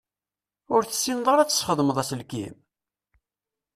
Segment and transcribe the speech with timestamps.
[0.75, 2.55] Ur tessineḍ ara ad tesxedmeḍ aselkim?